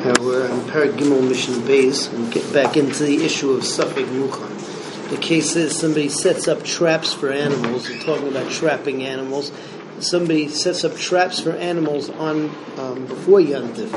[0.00, 4.06] Uh, we're in Parag Gimel Mishnah Beis and get back into the issue of Safek
[4.06, 5.10] Muchan.
[5.10, 7.86] The case is somebody sets up traps for animals.
[7.86, 9.52] We're talking about trapping animals.
[9.98, 13.92] Somebody sets up traps for animals on um, before Yantiv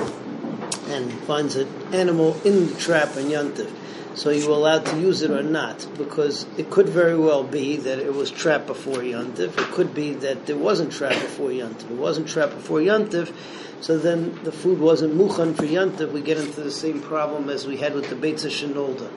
[0.90, 3.72] and finds an animal in the trap on Yantiv.
[4.16, 7.78] So you are allowed to use it or not, because it could very well be
[7.78, 9.58] that it was trapped before Yantiv.
[9.58, 11.90] It could be that it wasn't trapped before Yantiv.
[11.90, 13.34] It wasn't trapped before Yantiv,
[13.82, 16.12] so then the food wasn't muchan for Yantiv.
[16.12, 19.10] We get into the same problem as we had with the Beitza Shenolda.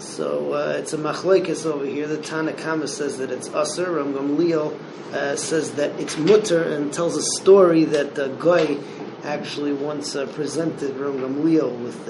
[0.00, 2.06] So uh, it's a machlekes over here.
[2.06, 3.90] The Tanna Kamma says that it's aser.
[3.90, 4.72] Ram Gamliel
[5.12, 8.78] uh, says that it's mutter and tells a story that the guy
[9.24, 12.08] actually once uh, presented Ram Gamliel with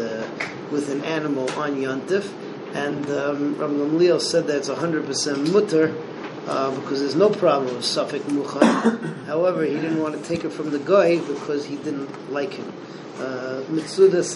[0.70, 2.33] with an animal on Yontif,
[2.75, 5.95] and um, Ram Gamliel said that it's hundred percent mutter.
[6.45, 9.25] Uh, because there's no problem with Safek Muchan.
[9.27, 12.73] However, he didn't want to take it from the guy because he didn't like him.
[13.17, 14.34] Uh, Mitzudas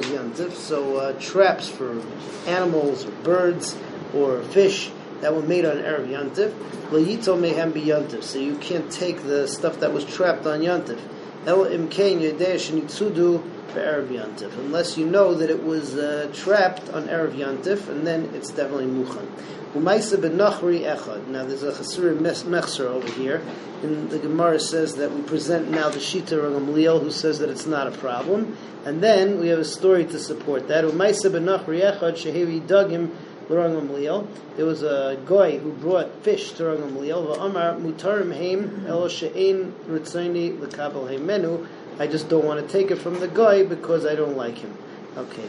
[0.00, 0.52] Yantif.
[0.52, 2.00] So uh, traps for
[2.46, 3.76] animals or birds
[4.14, 4.92] or fish
[5.24, 6.52] that were made on Erev Yantif.
[6.92, 8.22] L'yito mehem biyantif.
[8.22, 11.00] So you can't take the stuff that was trapped on Yantif.
[11.46, 14.52] El imkein yedei shenitzudu be'erev Yantif.
[14.58, 18.84] Unless you know that it was uh, trapped on Erev Yantif, and then it's definitely
[18.84, 19.26] muchan.
[19.72, 21.26] Umaisa benachri echad.
[21.28, 23.40] Now there's a chasur mechser over here.
[23.82, 27.66] And the Gemara says that we present now the Shita Gamliel, who says that it's
[27.66, 28.58] not a problem.
[28.84, 30.84] And then we have a story to support that.
[30.84, 33.10] Umaisa benachri echad shehevi dagim
[33.48, 37.36] L'Rang There was a guy who brought fish to Rang Gamliel.
[37.36, 41.66] V'amar mutarim heim el she'ein ritzoni l'kabel menu.
[41.98, 44.76] I just don't want to take it from the guy because I don't like him.
[45.16, 45.44] Okay,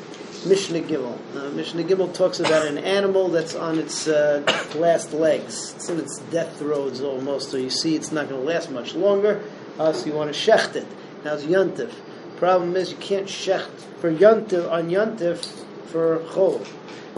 [0.46, 1.18] Mishnah Gimel.
[1.36, 4.44] Uh, Mishnah Gimel talks about an animal that's on its uh,
[4.76, 5.74] last legs.
[5.76, 8.94] It's in its death throes almost, so you see it's not going to last much
[8.94, 9.42] longer.
[9.80, 10.86] Uh, so you want to shecht it.
[11.24, 11.92] Now it's yontif.
[12.38, 16.66] Problem is you can't shecht for yontif on yontif for chol.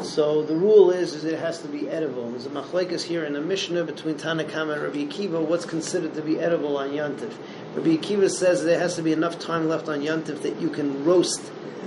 [0.03, 2.29] So the rule is, is it has to be edible.
[2.29, 5.41] There's a machlekes here in the Mishnah between Tanna Kamma and Rabbi Akiva.
[5.41, 7.33] What's considered to be edible on Yantif?
[7.73, 11.03] Rabbi Akiva says there has to be enough time left on Yantif that you can
[11.03, 11.41] roast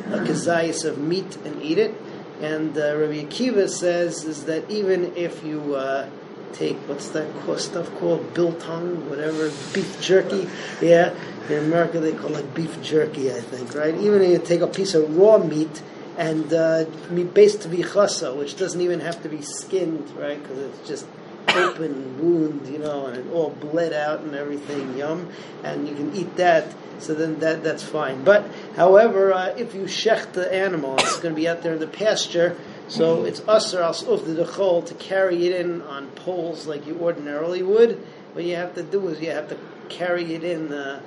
[0.07, 1.95] a kazayas of meat and eat it.
[2.41, 6.11] And uh, Rabbi Akiva says is that even if you uh,
[6.53, 7.29] take what's that
[7.61, 10.49] stuff called biltong, whatever beef jerky,
[10.81, 11.15] yeah,
[11.49, 13.95] in America they call it beef jerky, I think, right?
[13.95, 15.83] Even if you take a piece of raw meat
[16.21, 16.85] and uh,
[17.33, 20.41] based to be chasa, which doesn't even have to be skinned, right?
[20.41, 21.07] Because it's just
[21.49, 25.31] open wound, you know, and it all bled out and everything, yum,
[25.65, 26.67] and you can eat that.
[26.99, 28.23] So then that that's fine.
[28.23, 28.45] But
[28.77, 31.87] however, uh, if you shech the animal, it's going to be out there in the
[31.87, 32.55] pasture.
[32.89, 37.63] So it's usher al the dechol to carry it in on poles like you ordinarily
[37.63, 37.97] would.
[38.35, 39.57] What you have to do is you have to
[39.89, 40.71] carry it in.
[40.71, 41.01] Uh,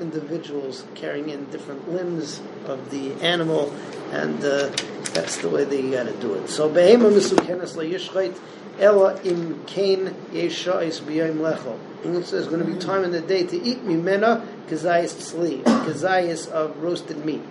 [0.00, 3.72] individuals carrying in different limbs of the animal,
[4.12, 4.70] and uh,
[5.12, 6.48] that's the way that you got to do it.
[6.48, 8.38] So behema misukenes layishchait
[8.78, 11.78] ela im kain yeshais b'yom lechol.
[12.04, 16.48] English says going to be time in the day to eat mimena kazayis tzli, kazayis
[16.48, 17.42] of roasted meat.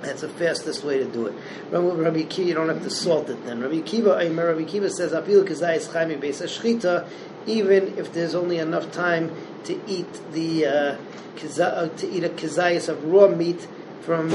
[0.00, 1.34] That's the fastest way to do it.
[1.70, 3.62] Remember, Rabbi Kiva, you don't have to salt it then.
[3.62, 6.42] Rabbi Kiva, Rabbi Kiva says, "Apil kazayis chaymi beis
[7.46, 9.34] even if there's only enough time
[9.64, 10.96] to eat the uh,
[11.60, 13.66] uh, to eat a kazayas of raw meat
[14.02, 14.28] from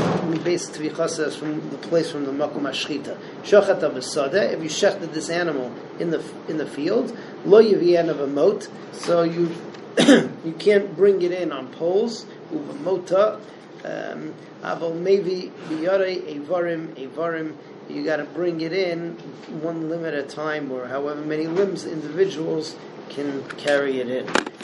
[0.43, 3.17] base tvichasas from the place from the makom ashchita.
[3.43, 4.53] Shachat.
[4.53, 7.15] If you shechted this animal in the in the field,
[7.45, 9.55] lo yivian of a moat, so you
[9.99, 12.25] you can't bring it in on poles.
[12.51, 13.39] Uvamota.
[13.81, 17.55] Um, Aval maybe biyare avarim avarim.
[17.87, 19.13] You got to bring it in
[19.61, 22.75] one limb at a time, or however many limbs individuals
[23.09, 24.48] can carry it in.